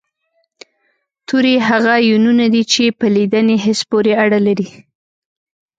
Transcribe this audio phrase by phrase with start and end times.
[1.27, 4.69] توري هغه يوونونه دي چې په لیدني حس پورې اړه لري